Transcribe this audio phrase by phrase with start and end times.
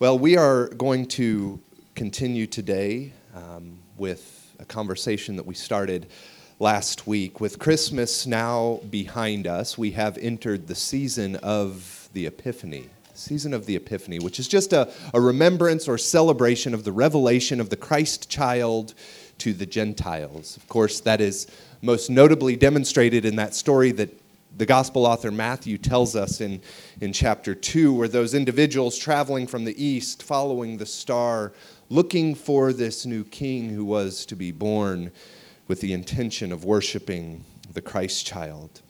[0.00, 1.58] Well, we are going to
[1.96, 6.06] continue today um, with a conversation that we started
[6.60, 7.40] last week.
[7.40, 12.90] With Christmas now behind us, we have entered the season of the Epiphany.
[13.14, 17.60] Season of the Epiphany, which is just a, a remembrance or celebration of the revelation
[17.60, 18.94] of the Christ child
[19.38, 20.56] to the Gentiles.
[20.56, 21.48] Of course, that is
[21.82, 24.10] most notably demonstrated in that story that
[24.56, 26.60] the gospel author Matthew tells us in,
[27.00, 31.52] in chapter 2, where those individuals traveling from the east, following the star,
[31.88, 35.12] looking for this new king who was to be born
[35.68, 38.82] with the intention of worshiping the Christ child.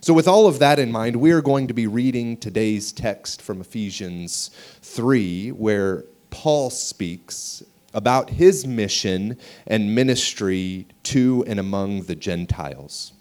[0.00, 3.42] So, with all of that in mind, we are going to be reading today's text
[3.42, 4.50] from Ephesians
[4.82, 9.36] 3, where Paul speaks about his mission
[9.66, 13.12] and ministry to and among the Gentiles.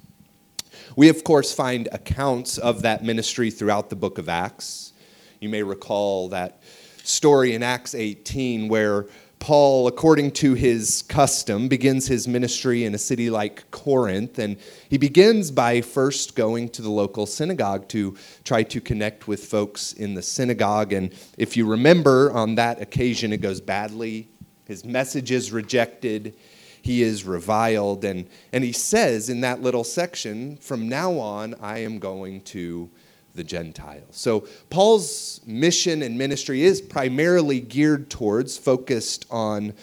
[0.96, 4.94] We, of course, find accounts of that ministry throughout the book of Acts.
[5.40, 6.62] You may recall that
[7.04, 9.06] story in Acts 18 where
[9.40, 14.38] Paul, according to his custom, begins his ministry in a city like Corinth.
[14.38, 14.58] And
[14.90, 19.94] he begins by first going to the local synagogue to try to connect with folks
[19.94, 20.92] in the synagogue.
[20.92, 24.28] And if you remember, on that occasion, it goes badly.
[24.66, 26.36] His message is rejected
[26.82, 28.06] he is reviled.
[28.06, 32.90] And, and he says in that little section, from now on, I am going to
[33.36, 34.04] the Gentiles.
[34.12, 39.74] So Paul's mission and ministry is primarily geared towards, focused on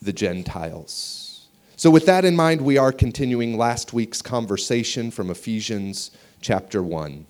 [0.00, 1.28] the Gentiles.
[1.76, 7.24] So, with that in mind, we are continuing last week's conversation from Ephesians chapter 1.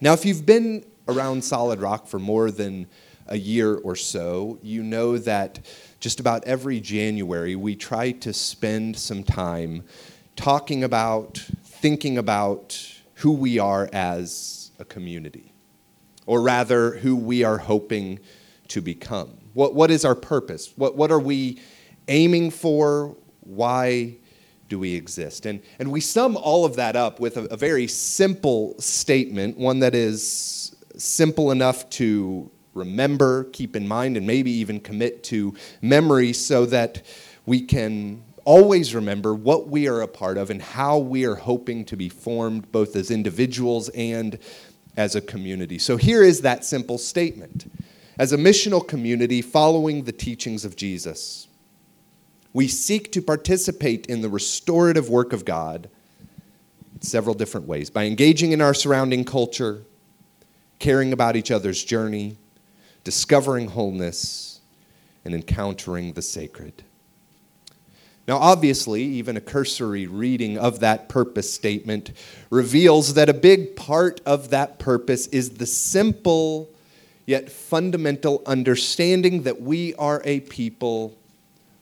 [0.00, 2.88] Now, if you've been around Solid Rock for more than
[3.32, 5.58] a year or so, you know that
[6.00, 9.84] just about every January, we try to spend some time
[10.36, 12.78] talking about, thinking about
[13.14, 15.54] who we are as a community,
[16.26, 18.20] or rather, who we are hoping
[18.68, 19.30] to become.
[19.54, 20.74] What, what is our purpose?
[20.76, 21.58] What, what are we
[22.08, 23.16] aiming for?
[23.40, 24.18] Why
[24.68, 25.46] do we exist?
[25.46, 29.78] And, and we sum all of that up with a, a very simple statement, one
[29.78, 36.32] that is simple enough to remember, keep in mind, and maybe even commit to memory
[36.32, 37.02] so that
[37.46, 41.84] we can always remember what we are a part of and how we are hoping
[41.84, 44.38] to be formed both as individuals and
[44.96, 45.78] as a community.
[45.78, 47.70] So here is that simple statement.
[48.18, 51.48] As a missional community following the teachings of Jesus,
[52.52, 55.88] we seek to participate in the restorative work of God
[56.94, 59.82] in several different ways by engaging in our surrounding culture,
[60.78, 62.36] caring about each other's journey,
[63.04, 64.60] discovering wholeness,
[65.24, 66.82] and encountering the sacred.
[68.26, 72.12] Now, obviously, even a cursory reading of that purpose statement
[72.50, 76.68] reveals that a big part of that purpose is the simple
[77.26, 81.16] yet fundamental understanding that we are a people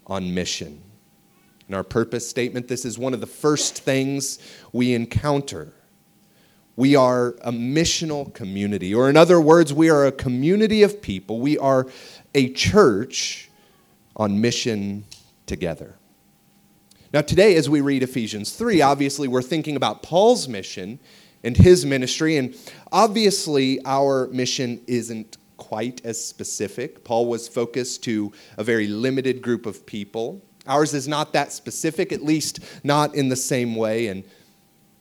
[0.06, 0.80] on mission.
[1.68, 4.38] In our purpose statement, this is one of the first things
[4.72, 5.72] we encounter
[6.80, 11.38] we are a missional community, or in other words, we are a community of people.
[11.38, 11.86] We are
[12.34, 13.50] a church
[14.16, 15.04] on mission
[15.44, 15.96] together.
[17.12, 20.98] Now, today, as we read Ephesians 3, obviously we're thinking about Paul's mission
[21.44, 22.56] and his ministry, and
[22.90, 27.04] obviously our mission isn't quite as specific.
[27.04, 30.40] Paul was focused to a very limited group of people.
[30.66, 34.24] Ours is not that specific, at least not in the same way, and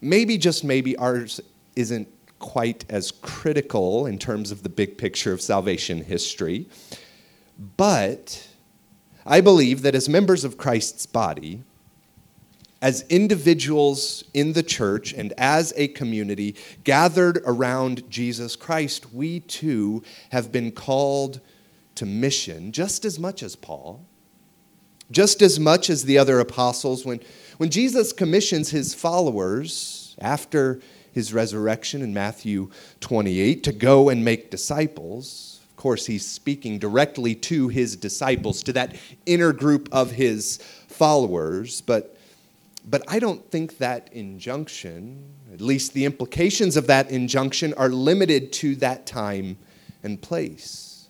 [0.01, 1.39] maybe, just maybe, ours
[1.75, 2.07] isn't
[2.39, 6.67] quite as critical in terms of the big picture of salvation history.
[7.77, 8.47] But
[9.25, 11.63] I believe that as members of Christ's body,
[12.81, 20.01] as individuals in the church and as a community gathered around Jesus Christ, we too
[20.31, 21.41] have been called
[21.95, 24.05] to mission just as much as Paul,
[25.11, 27.05] just as much as the other apostles.
[27.05, 27.19] When,
[27.57, 30.79] when Jesus commissions his followers after
[31.19, 32.69] his resurrection in Matthew
[33.01, 35.59] 28 to go and make disciples.
[35.69, 38.95] Of course, he's speaking directly to his disciples, to that
[39.25, 42.15] inner group of his followers, but
[42.89, 48.53] but I don't think that injunction, at least the implications of that injunction, are limited
[48.53, 49.57] to that time
[50.01, 51.09] and place.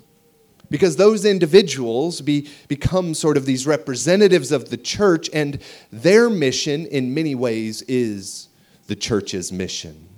[0.72, 5.62] Because those individuals be, become sort of these representatives of the church, and
[5.92, 8.50] their mission, in many ways, is
[8.90, 10.09] the church's mission.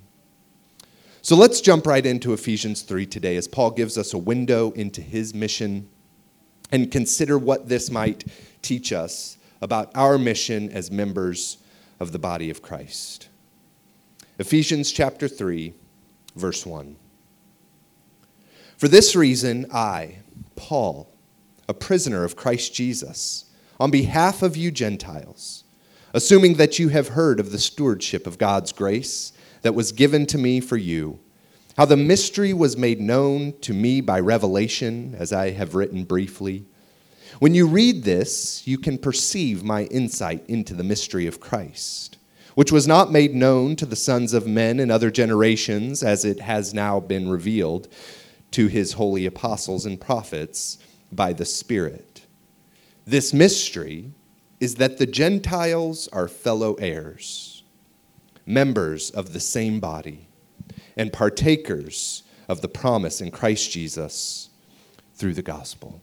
[1.24, 5.00] So let's jump right into Ephesians 3 today as Paul gives us a window into
[5.00, 5.88] his mission
[6.72, 8.24] and consider what this might
[8.60, 11.58] teach us about our mission as members
[12.00, 13.28] of the body of Christ.
[14.40, 15.72] Ephesians chapter 3,
[16.34, 16.96] verse 1.
[18.76, 20.18] For this reason, I,
[20.56, 21.08] Paul,
[21.68, 23.44] a prisoner of Christ Jesus,
[23.78, 25.62] on behalf of you Gentiles,
[26.12, 29.32] assuming that you have heard of the stewardship of God's grace
[29.62, 31.18] that was given to me for you,
[31.76, 36.66] how the mystery was made known to me by revelation, as I have written briefly.
[37.38, 42.18] When you read this, you can perceive my insight into the mystery of Christ,
[42.54, 46.40] which was not made known to the sons of men in other generations, as it
[46.40, 47.88] has now been revealed
[48.50, 50.78] to his holy apostles and prophets
[51.10, 52.26] by the Spirit.
[53.06, 54.12] This mystery
[54.60, 57.51] is that the Gentiles are fellow heirs,
[58.46, 60.28] members of the same body,
[60.96, 64.50] and partakers of the promise in Christ Jesus
[65.14, 66.00] through the gospel.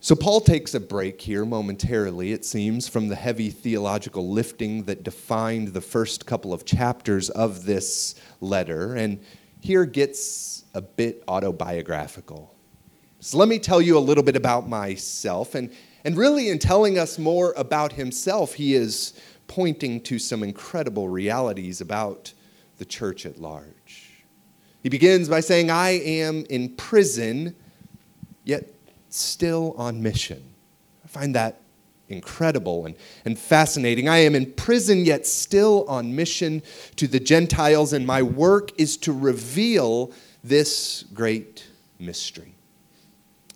[0.00, 5.02] So, Paul takes a break here momentarily, it seems, from the heavy theological lifting that
[5.02, 9.20] defined the first couple of chapters of this letter, and
[9.60, 12.54] here gets a bit autobiographical.
[13.20, 15.56] So let me tell you a little bit about myself.
[15.56, 15.72] And,
[16.04, 19.14] and really, in telling us more about himself, he is
[19.48, 22.32] pointing to some incredible realities about
[22.76, 24.24] the church at large.
[24.82, 27.56] He begins by saying, I am in prison,
[28.44, 28.64] yet
[29.08, 30.54] still on mission.
[31.04, 31.60] I find that
[32.08, 34.08] incredible and, and fascinating.
[34.08, 36.62] I am in prison, yet still on mission
[36.96, 40.12] to the Gentiles, and my work is to reveal
[40.44, 41.66] this great
[41.98, 42.54] mystery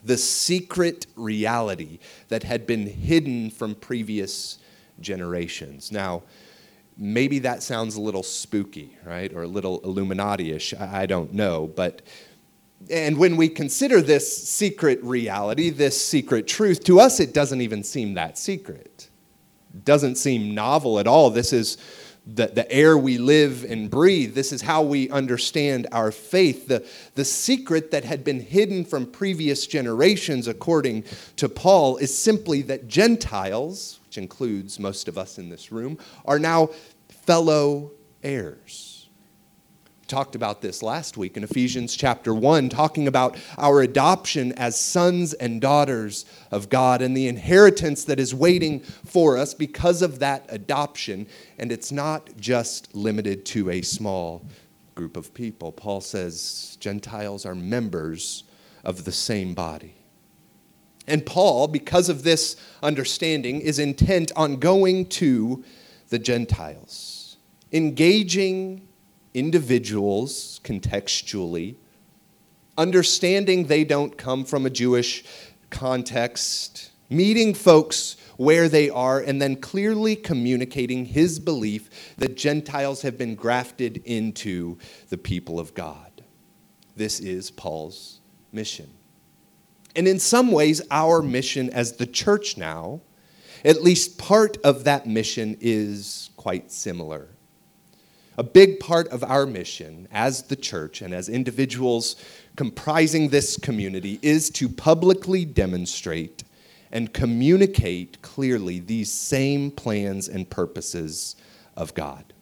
[0.05, 1.99] the secret reality
[2.29, 4.59] that had been hidden from previous
[5.01, 5.93] generations.
[5.93, 6.23] Now,
[6.97, 9.33] maybe that sounds a little spooky, right?
[9.33, 10.75] Or a little Illuminati ish.
[10.75, 11.67] I don't know.
[11.67, 12.03] But,
[12.91, 17.83] and when we consider this secret reality, this secret truth, to us it doesn't even
[17.83, 19.09] seem that secret.
[19.75, 21.31] It doesn't seem novel at all.
[21.31, 21.79] This is
[22.27, 24.35] the, the air we live and breathe.
[24.35, 26.69] This is how we understand our faith.
[26.69, 31.05] The, the secret that had been hidden from previous generations, according
[31.37, 36.39] to Paul, is simply that Gentiles, which includes most of us in this room, are
[36.39, 36.69] now
[37.09, 37.93] fellow
[38.23, 39.09] heirs
[40.07, 45.33] talked about this last week in Ephesians chapter 1, talking about our adoption as sons
[45.33, 50.45] and daughters of God and the inheritance that is waiting for us because of that
[50.51, 51.27] adoption.
[51.59, 54.45] And it's not just limited to a small
[54.95, 55.73] group of people.
[55.73, 58.45] Paul says Gentiles are members
[58.85, 60.02] of the same body.
[61.07, 65.65] And Paul, because of this understanding, is intent on going to
[66.11, 67.37] the Gentiles,
[67.73, 68.87] engaging
[69.35, 71.77] individuals contextually,
[72.77, 75.25] understanding they don't come from a Jewish
[75.71, 83.19] context, meeting folks where they are, and then clearly communicating his belief that Gentiles have
[83.19, 84.79] been grafted into
[85.09, 86.23] the people of God.
[86.97, 88.21] This is Paul's
[88.53, 88.91] mission.
[89.95, 93.01] And in some ways, our mission as the church now,
[93.65, 97.29] at least part of that mission is quite similar.
[98.39, 102.17] A big part of our mission as the church and as individuals
[102.57, 106.43] comprising this community is to publicly demonstrate
[106.91, 111.37] and communicate clearly these same plans and purposes
[111.77, 112.33] of God.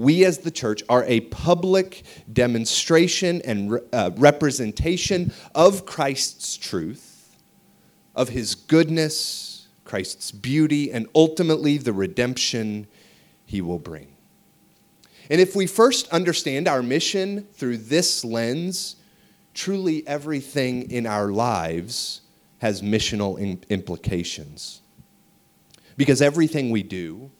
[0.00, 7.36] We as the church are a public demonstration and uh, representation of Christ's truth,
[8.16, 12.86] of his goodness, Christ's beauty, and ultimately the redemption
[13.44, 14.16] he will bring.
[15.28, 18.96] And if we first understand our mission through this lens,
[19.52, 22.22] truly everything in our lives
[22.60, 23.38] has missional
[23.68, 24.80] implications.
[25.98, 27.30] Because everything we do,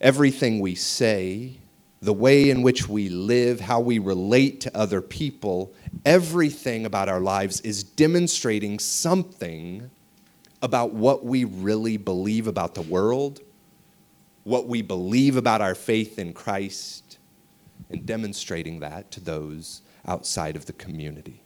[0.00, 1.58] everything we say,
[2.00, 5.72] the way in which we live, how we relate to other people,
[6.04, 9.90] everything about our lives is demonstrating something
[10.60, 13.40] about what we really believe about the world
[14.44, 17.18] what we believe about our faith in Christ
[17.90, 21.42] and demonstrating that to those outside of the community.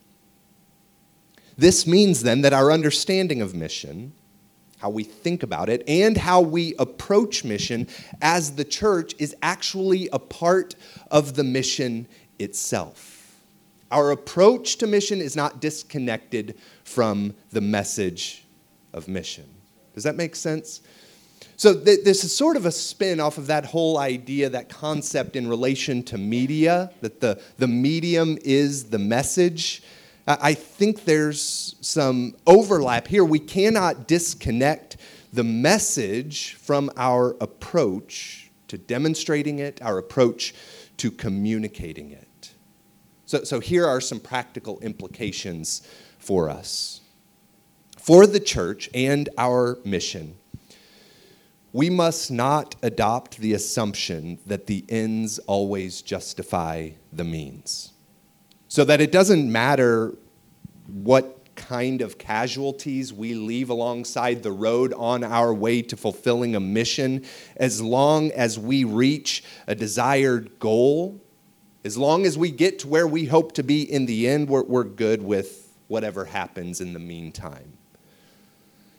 [1.57, 4.13] This means then that our understanding of mission,
[4.79, 7.87] how we think about it, and how we approach mission
[8.23, 10.75] as the church is actually a part
[11.11, 12.07] of the mission
[12.39, 13.37] itself.
[13.91, 18.45] Our approach to mission is not disconnected from the message
[18.93, 19.47] of mission.
[19.95, 20.81] Does that make sense?
[21.57, 25.35] So, th- this is sort of a spin off of that whole idea, that concept
[25.35, 29.83] in relation to media, that the, the medium is the message.
[30.29, 33.25] I think there's some overlap here.
[33.25, 34.99] We cannot disconnect
[35.33, 40.55] the message from our approach to demonstrating it, our approach
[40.99, 42.53] to communicating it.
[43.25, 45.87] So, so here are some practical implications
[46.19, 47.01] for us.
[47.97, 50.37] For the church and our mission,
[51.73, 57.93] we must not adopt the assumption that the ends always justify the means.
[58.69, 60.15] So that it doesn't matter
[60.87, 66.61] what kind of casualties we leave alongside the road on our way to fulfilling a
[66.61, 67.25] mission,
[67.57, 71.21] as long as we reach a desired goal,
[71.85, 74.63] as long as we get to where we hope to be in the end, we're,
[74.63, 77.78] we're good with whatever happens in the meantime.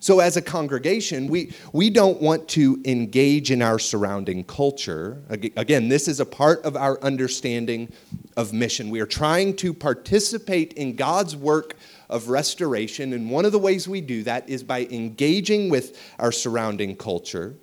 [0.01, 5.21] So, as a congregation, we, we don't want to engage in our surrounding culture.
[5.29, 7.91] Again, this is a part of our understanding
[8.37, 8.89] of mission.
[8.89, 11.75] We are trying to participate in God's work
[12.09, 16.31] of restoration, and one of the ways we do that is by engaging with our
[16.31, 17.57] surrounding culture,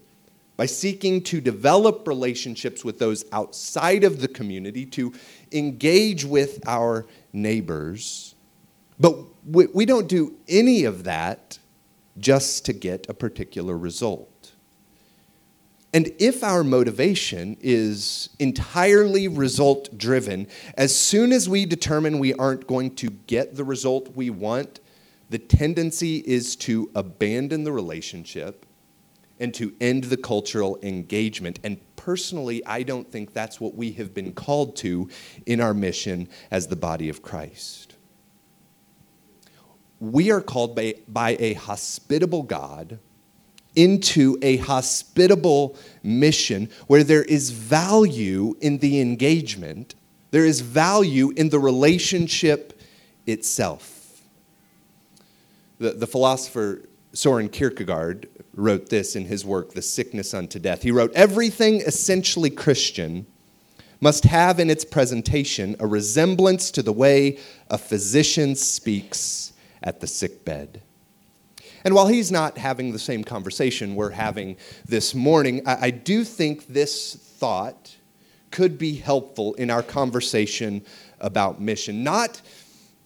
[0.58, 5.14] by seeking to develop relationships with those outside of the community, to
[5.52, 8.34] engage with our neighbors.
[9.00, 9.16] But
[9.46, 11.58] we, we don't do any of that
[12.18, 14.52] just to get a particular result.
[15.92, 20.46] And if our motivation is entirely result driven,
[20.76, 24.80] as soon as we determine we aren't going to get the result we want,
[25.30, 28.66] the tendency is to abandon the relationship
[29.40, 31.60] and to end the cultural engagement.
[31.64, 35.08] And personally, I don't think that's what we have been called to
[35.46, 37.85] in our mission as the body of Christ
[40.00, 42.98] we are called by, by a hospitable God
[43.74, 49.94] into a hospitable mission where there is value in the engagement,
[50.30, 52.80] there is value in the relationship
[53.26, 54.22] itself.
[55.78, 60.82] The, the philosopher Soren Kierkegaard wrote this in his work, The Sickness Unto Death.
[60.82, 63.26] He wrote, Everything essentially Christian
[64.00, 67.38] must have in its presentation a resemblance to the way
[67.68, 70.82] a physician speaks at the sick bed.
[71.84, 74.56] And while he's not having the same conversation we're having
[74.86, 77.96] this morning, I, do think this thought
[78.50, 80.84] could be helpful in our conversation
[81.20, 82.02] about mission.
[82.02, 82.42] Not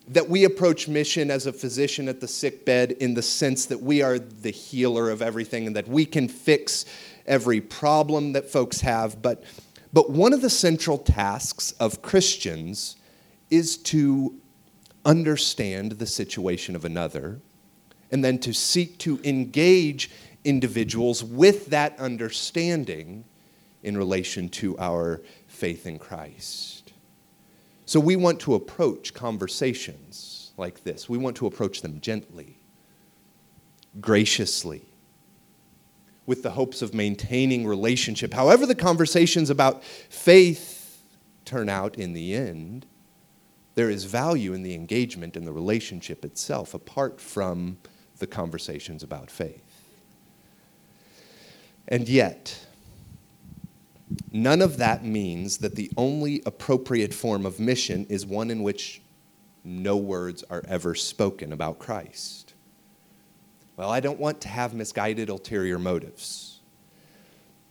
[0.09, 3.81] that we approach mission as a physician at the sick bed in the sense that
[3.81, 6.85] we are the healer of everything and that we can fix
[7.27, 9.45] every problem that folks have, but,
[9.93, 12.97] but one of the central tasks of Christians
[13.50, 14.35] is to
[15.04, 17.40] understand the situation of another,
[18.11, 20.11] and then to seek to engage
[20.45, 23.25] individuals with that understanding
[23.83, 26.92] in relation to our faith in Christ.
[27.87, 31.09] So we want to approach conversations like this.
[31.09, 32.59] We want to approach them gently,
[34.00, 34.83] graciously,
[36.26, 38.33] with the hopes of maintaining relationship.
[38.33, 41.02] However, the conversations about faith
[41.45, 42.87] turn out in the end,
[43.75, 47.79] there is value in the engagement in the relationship itself, apart from
[48.19, 49.62] the conversations about faith.
[51.89, 52.67] And yet,
[54.33, 59.03] none of that means that the only appropriate form of mission is one in which
[59.65, 62.55] no words are ever spoken about Christ.
[63.77, 66.50] Well, I don't want to have misguided ulterior motives.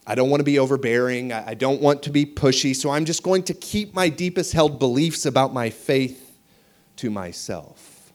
[0.09, 1.31] I don't want to be overbearing.
[1.31, 2.75] I don't want to be pushy.
[2.75, 6.35] So I'm just going to keep my deepest held beliefs about my faith
[6.95, 8.11] to myself.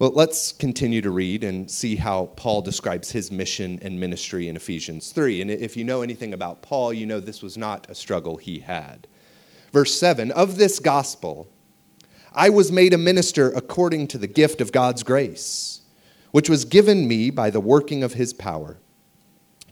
[0.00, 4.56] Well, let's continue to read and see how Paul describes his mission and ministry in
[4.56, 5.42] Ephesians 3.
[5.42, 8.58] And if you know anything about Paul, you know this was not a struggle he
[8.58, 9.06] had.
[9.72, 11.46] Verse 7 Of this gospel,
[12.32, 15.82] I was made a minister according to the gift of God's grace,
[16.32, 18.81] which was given me by the working of his power.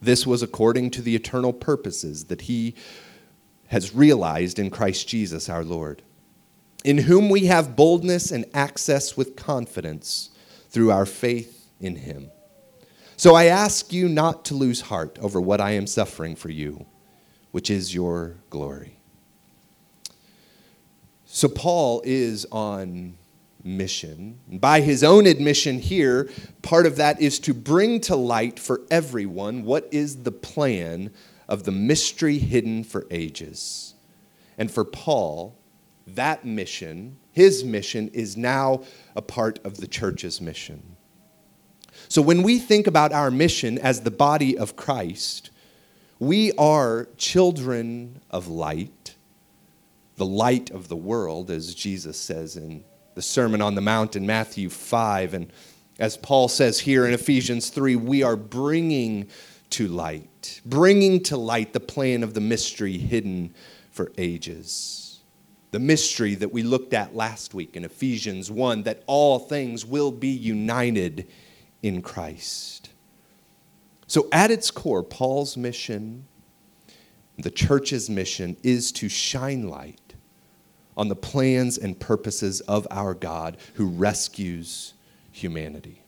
[0.00, 2.74] this was according to the eternal purposes that he
[3.68, 6.02] has realized in Christ Jesus our Lord,
[6.84, 10.30] in whom we have boldness and access with confidence
[10.70, 12.30] through our faith in him.
[13.16, 16.86] So I ask you not to lose heart over what I am suffering for you,
[17.50, 18.96] which is your glory.
[21.26, 23.18] So Paul is on
[23.62, 24.40] mission.
[24.48, 26.28] by his own admission here,
[26.62, 31.10] part of that is to bring to light for everyone what is the plan
[31.48, 33.94] of the mystery hidden for ages.
[34.56, 35.56] And for Paul,
[36.06, 38.82] that mission his mission is now
[39.14, 40.96] a part of the church's mission.
[42.08, 45.50] So when we think about our mission as the body of Christ,
[46.18, 49.14] we are children of light,
[50.16, 52.84] the light of the world, as Jesus says in
[53.20, 55.34] the Sermon on the Mount in Matthew 5.
[55.34, 55.52] And
[55.98, 59.28] as Paul says here in Ephesians 3, we are bringing
[59.68, 63.54] to light, bringing to light the plan of the mystery hidden
[63.90, 65.20] for ages.
[65.70, 70.12] The mystery that we looked at last week in Ephesians 1 that all things will
[70.12, 71.28] be united
[71.82, 72.88] in Christ.
[74.06, 76.26] So, at its core, Paul's mission,
[77.36, 80.09] the church's mission, is to shine light
[81.00, 84.92] on the plans and purposes of our God who rescues
[85.32, 86.02] humanity.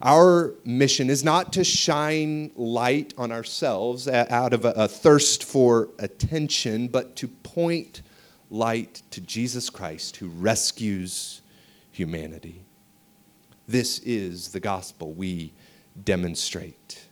[0.00, 6.86] Our mission is not to shine light on ourselves out of a, thirst for attention,
[6.86, 8.02] but to point
[8.48, 11.42] light to Jesus Christ who rescues
[11.90, 12.62] humanity.
[13.66, 15.52] This is the gospel we
[16.04, 17.06] demonstrate.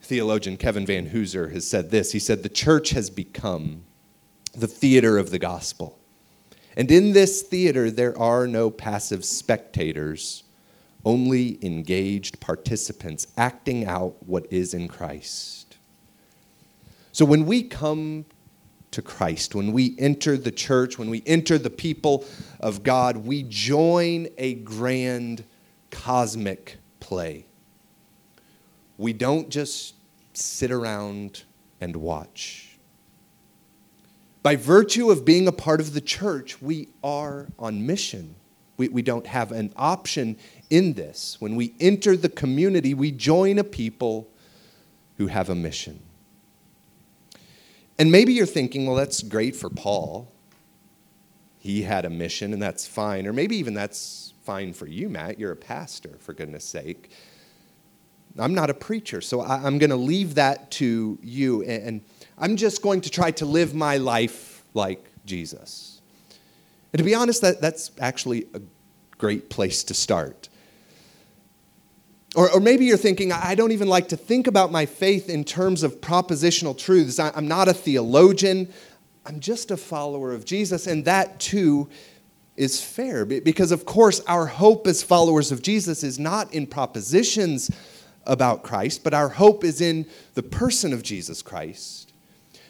[0.00, 2.12] Theologian Kevin Vanhoozer has said this.
[2.12, 3.84] He said, The church has become
[4.60, 5.98] the theater of the gospel.
[6.76, 10.44] And in this theater, there are no passive spectators,
[11.04, 15.76] only engaged participants acting out what is in Christ.
[17.10, 18.26] So when we come
[18.92, 22.24] to Christ, when we enter the church, when we enter the people
[22.60, 25.44] of God, we join a grand
[25.90, 27.46] cosmic play.
[28.96, 29.94] We don't just
[30.32, 31.42] sit around
[31.80, 32.67] and watch.
[34.42, 38.36] By virtue of being a part of the church, we are on mission.
[38.76, 40.36] We, we don't have an option
[40.70, 41.36] in this.
[41.40, 44.28] When we enter the community, we join a people
[45.16, 46.00] who have a mission.
[47.98, 50.30] And maybe you're thinking, well, that's great for Paul.
[51.58, 53.26] He had a mission, and that's fine.
[53.26, 55.40] Or maybe even that's fine for you, Matt.
[55.40, 57.10] You're a pastor, for goodness sake.
[58.38, 61.64] I'm not a preacher, so I, am going to leave that to you.
[61.64, 62.02] And
[62.40, 66.00] I'm just going to try to live my life like Jesus.
[66.92, 68.60] And to be honest, that, that's actually a
[69.18, 70.48] great place to start.
[72.36, 75.44] Or, or maybe you're thinking, I don't even like to think about my faith in
[75.44, 77.18] terms of propositional truths.
[77.18, 78.72] I, I'm not a theologian,
[79.26, 80.86] I'm just a follower of Jesus.
[80.86, 81.88] And that too
[82.56, 87.70] is fair because, of course, our hope as followers of Jesus is not in propositions
[88.24, 92.07] about Christ, but our hope is in the person of Jesus Christ.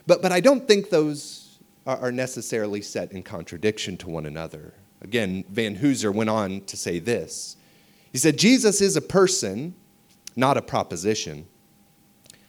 [0.08, 4.72] But, but I don't think those are, are necessarily set in contradiction to one another.
[5.02, 7.56] Again, Vanhoozer went on to say this
[8.10, 9.74] he said, Jesus is a person,
[10.34, 11.46] not a proposition.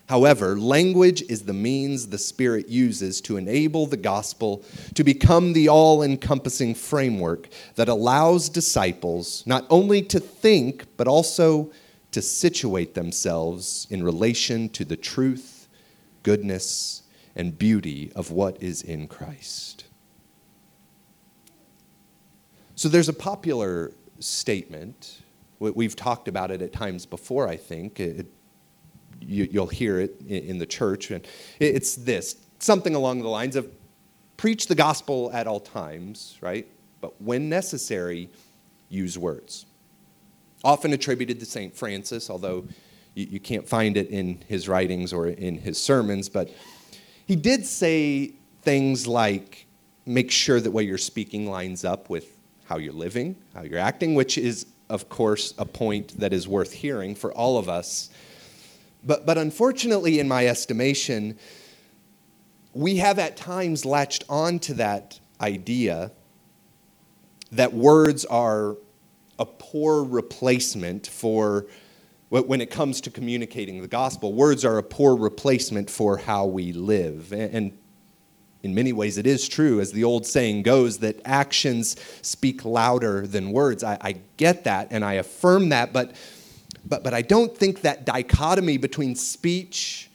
[0.08, 4.64] However, language is the means the Spirit uses to enable the gospel
[4.96, 11.72] to become the all encompassing framework that allows disciples not only to think, but also
[12.14, 15.68] to situate themselves in relation to the truth,
[16.24, 17.04] goodness,
[17.36, 19.86] and beauty of what is in Christ.
[22.76, 25.22] So there's a popular statement
[25.60, 28.00] We've talked about it at times before, I think.
[28.00, 28.28] It,
[29.20, 31.12] you, will hear it in, the church.
[31.12, 31.28] And
[31.60, 33.70] it's this something along the lines of
[34.38, 36.66] preach the gospel at all times, right?
[37.02, 38.30] But when necessary,
[38.88, 39.66] use words.
[40.64, 41.76] Often attributed to St.
[41.76, 42.66] Francis, although
[43.14, 46.50] you, you can't find it in his writings or in his sermons, but
[47.30, 49.68] he did say things like
[50.08, 52.26] make sure that what you're speaking lines up with
[52.66, 56.74] how you're living, how you're acting, which is of course, a point that is worth
[56.74, 58.10] hearing for all of us.
[59.04, 61.38] But, but unfortunately, in my estimation,
[62.74, 66.12] we have at times latched on to that idea
[67.52, 68.76] that words are
[69.38, 71.68] a poor replacement for
[72.30, 74.34] when it comes to communicating the gospel.
[74.34, 77.34] Words are a poor replacement for how we live.
[77.34, 77.78] And
[78.62, 83.26] in many ways, it is true, as the old saying goes, that actions speak louder
[83.26, 83.84] than words.
[83.84, 86.16] I, I, get that and I affirm that, but,
[86.86, 90.12] but, but I don't think that dichotomy between speech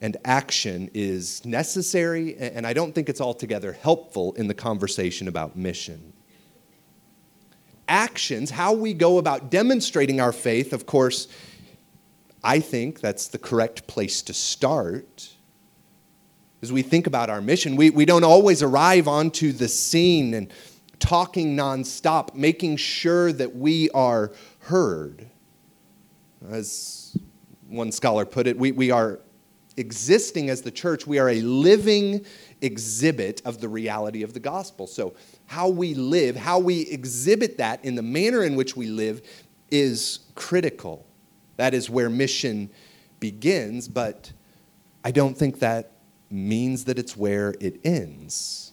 [0.00, 5.56] and action is necessary, and I don't think it's altogether helpful in the conversation about
[5.56, 6.13] mission.
[7.88, 11.28] Actions, how we go about demonstrating our faith, of course,
[12.42, 15.34] I think that's the correct place to start
[16.64, 20.50] as we think about our mission, we, we don't always arrive onto the scene and
[20.98, 25.28] talking nonstop, making sure that we are heard.
[26.48, 27.18] As
[27.68, 29.20] one scholar put it, we, we are
[29.76, 32.24] existing as the church, we are a living
[32.62, 34.86] exhibit of the reality of the gospel.
[34.86, 35.12] So,
[35.46, 39.22] how we live, how we exhibit that in the manner in which we live
[39.70, 41.06] is critical.
[41.56, 42.70] That is where mission
[43.20, 44.32] begins, but
[45.04, 45.92] I don't think that
[46.30, 48.72] means that it's where it ends.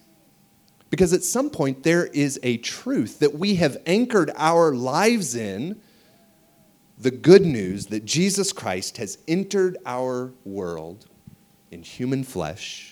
[0.90, 5.80] Because at some point, there is a truth that we have anchored our lives in
[6.98, 11.08] the good news that Jesus Christ has entered our world
[11.72, 12.91] in human flesh,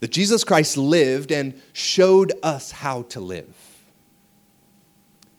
[0.00, 3.54] that Jesus Christ lived and showed us how to live,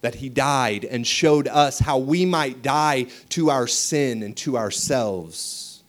[0.02, 4.58] that he died and showed us how we might die to our sin and to
[4.58, 5.84] ourselves,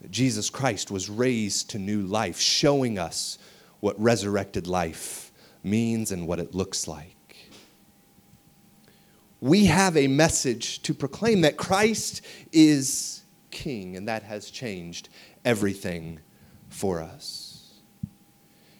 [0.00, 3.38] that Jesus Christ was raised to new life, showing us
[3.80, 7.12] what resurrected life means and what it looks like.
[9.40, 15.08] We have a message to proclaim that Christ is King, and that has changed
[15.44, 16.20] everything
[16.68, 17.45] for us.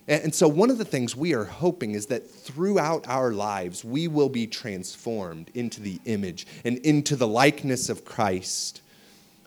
[0.09, 4.07] And so, one of the things we are hoping is that throughout our lives, we
[4.07, 8.83] will be transformed into the image and into the likeness of Christ.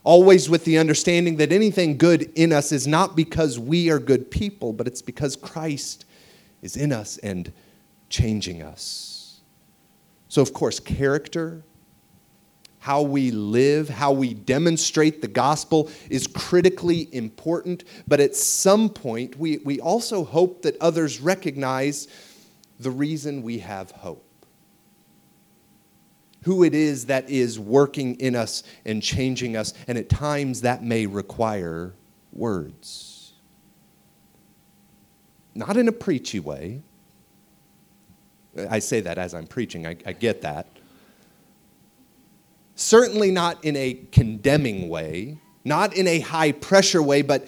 [0.04, 4.32] Always with the understanding that anything good in us is not because we are good
[4.32, 6.04] people, but it's because Christ
[6.62, 7.54] is in us and
[8.10, 9.40] changing us.
[10.28, 11.64] So, of course, character,
[12.90, 17.84] how we live, how we demonstrate the gospel is critically important.
[18.08, 22.08] But at some point, we, we also hope that others recognize
[22.80, 24.26] the reason we have hope.
[26.46, 30.82] Who it is that is working in us and changing us, and at times that
[30.82, 31.94] may require
[32.34, 33.34] words.
[35.54, 36.82] Not in a preachy way,
[38.68, 40.79] I say that as I'm preaching, I, I get that.
[42.80, 47.46] Certainly not in a condemning way, not in a high pressure way, but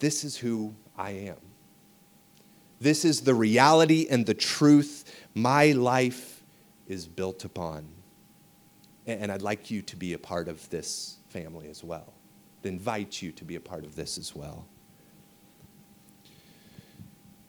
[0.00, 1.36] this is who I am.
[2.80, 5.04] This is the reality and the truth
[5.36, 6.42] my life
[6.88, 7.86] is built upon.
[9.06, 12.12] And I'd like you to be a part of this family as well.
[12.64, 14.66] To invite you to be a part of this as well.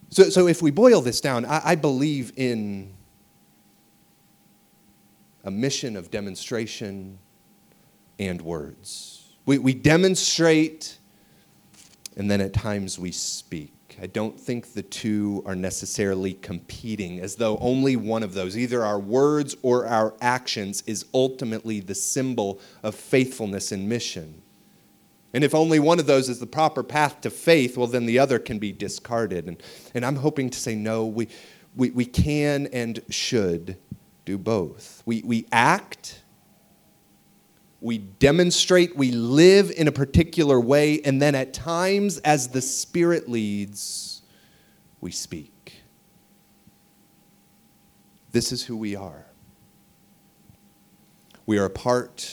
[0.09, 2.93] So, so if we boil this down, I, I believe in
[5.43, 7.17] a mission of demonstration
[8.19, 9.33] and words.
[9.45, 10.97] We, we demonstrate,
[12.15, 13.73] and then at times we speak.
[14.01, 18.83] I don't think the two are necessarily competing, as though only one of those, either
[18.83, 24.41] our words or our actions, is ultimately the symbol of faithfulness in mission.
[25.33, 28.19] And if only one of those is the proper path to faith, well, then the
[28.19, 29.47] other can be discarded.
[29.47, 29.61] And,
[29.93, 31.27] and I'm hoping to say, no, we,
[31.75, 33.77] we, we can and should
[34.31, 35.03] do both.
[35.05, 36.23] We, we act,
[37.81, 43.27] we demonstrate, we live in a particular way, and then at times, as the Spirit
[43.27, 44.21] leads,
[45.01, 45.81] we speak.
[48.31, 49.25] This is who we are.
[51.45, 52.31] We are a part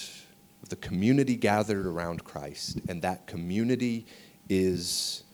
[0.62, 4.06] of the community gathered around Christ, and that community
[4.48, 5.24] is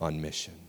[0.00, 0.63] on mission.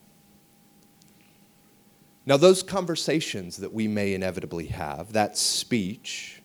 [2.26, 6.42] Now, those conversations that we may inevitably have, that speech,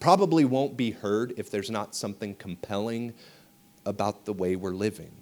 [0.00, 3.14] probably won't be heard if there's not something compelling
[3.86, 5.12] about the way we're living.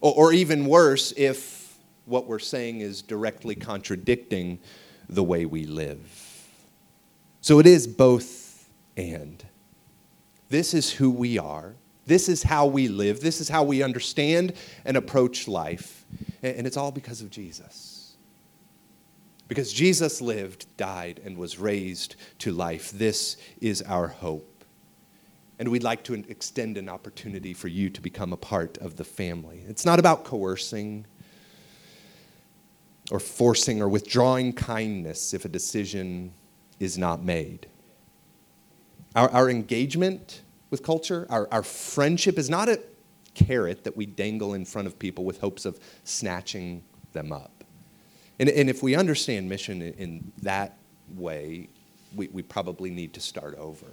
[0.00, 4.58] Or, or even worse, if what we're saying is directly contradicting
[5.08, 6.48] the way we live.
[7.40, 9.44] So it is both and.
[10.48, 11.74] This is who we are.
[12.04, 13.20] This is how we live.
[13.20, 16.04] This is how we understand and approach life.
[16.42, 17.91] And it's all because of Jesus.
[19.48, 22.90] Because Jesus lived, died, and was raised to life.
[22.90, 24.64] This is our hope.
[25.58, 29.04] And we'd like to extend an opportunity for you to become a part of the
[29.04, 29.62] family.
[29.68, 31.06] It's not about coercing
[33.10, 36.32] or forcing or withdrawing kindness if a decision
[36.80, 37.66] is not made.
[39.14, 42.80] Our, our engagement with culture, our, our friendship is not a
[43.34, 47.51] carrot that we dangle in front of people with hopes of snatching them up.
[48.38, 50.78] And, and if we understand mission in, in that
[51.14, 51.68] way,
[52.14, 53.86] we, we probably need to start over.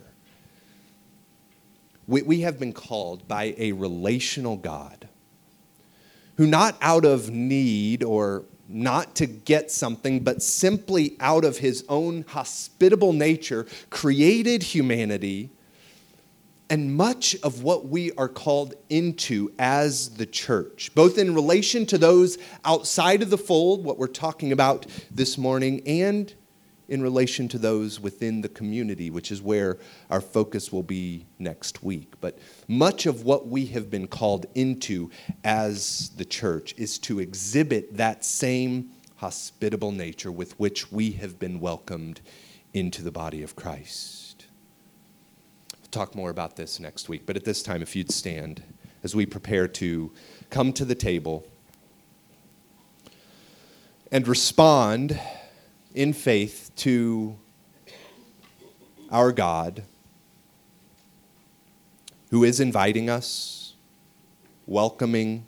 [2.07, 5.07] We, we have been called by a relational God
[6.37, 11.83] who, not out of need or not to get something, but simply out of his
[11.89, 15.49] own hospitable nature, created humanity.
[16.69, 21.97] And much of what we are called into as the church, both in relation to
[21.97, 26.31] those outside of the fold, what we're talking about this morning, and
[26.87, 29.77] in relation to those within the community, which is where
[30.09, 32.13] our focus will be next week.
[32.19, 35.09] But much of what we have been called into
[35.43, 41.59] as the church is to exhibit that same hospitable nature with which we have been
[41.59, 42.21] welcomed
[42.73, 44.28] into the body of Christ.
[45.91, 48.61] Talk more about this next week, but at this time, if you'd stand
[49.03, 50.11] as we prepare to
[50.49, 51.47] come to the table
[54.11, 55.19] and respond
[55.95, 57.35] in faith to
[59.11, 59.83] our God
[62.29, 63.73] who is inviting us,
[64.67, 65.43] welcoming,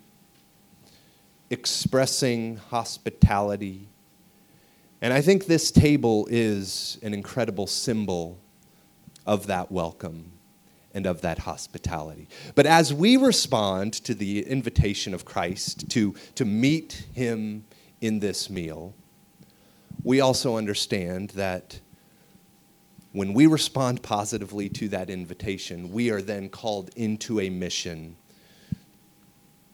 [1.50, 3.86] expressing hospitality.
[5.00, 8.38] And I think this table is an incredible symbol
[9.26, 10.32] of that welcome
[10.94, 12.28] and of that hospitality.
[12.54, 17.64] But as we respond to the invitation of Christ to, to meet him
[18.00, 18.94] in this meal,
[20.04, 21.80] we also understand that
[23.12, 28.16] when we respond positively to that invitation, we are then called into a mission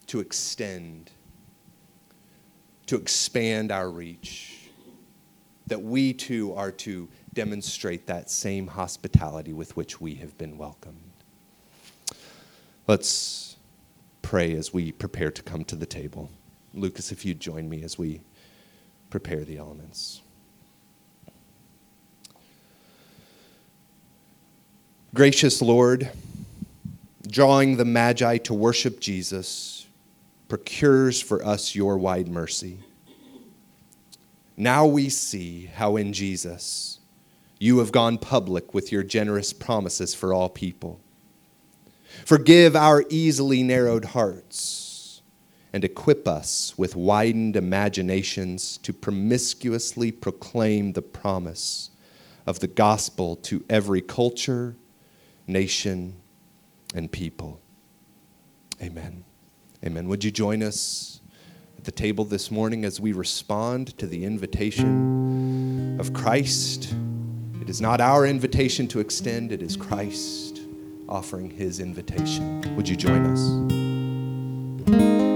[0.07, 1.11] to extend,
[2.85, 4.69] to expand our reach,
[5.67, 11.11] that we too are to demonstrate that same hospitality with which we have been welcomed.
[12.87, 13.57] Let's
[14.21, 16.29] pray as we prepare to come to the table.
[16.73, 18.21] Lucas, if you'd join me as we
[19.09, 20.21] prepare the elements.
[25.13, 26.11] Gracious Lord,
[27.27, 29.87] drawing the Magi to worship Jesus
[30.47, 32.79] procures for us your wide mercy.
[34.57, 36.98] Now we see how in Jesus
[37.59, 41.01] you have gone public with your generous promises for all people.
[42.25, 45.21] Forgive our easily narrowed hearts
[45.71, 51.91] and equip us with widened imaginations to promiscuously proclaim the promise
[52.47, 54.75] of the gospel to every culture,
[55.45, 56.15] nation,
[56.95, 57.61] and people.
[58.81, 59.23] Amen.
[59.85, 60.07] Amen.
[60.07, 61.21] Would you join us
[61.77, 66.95] at the table this morning as we respond to the invitation of Christ?
[67.69, 70.61] It is not our invitation to extend, it is Christ
[71.07, 72.75] offering his invitation.
[72.75, 75.28] Would you join us?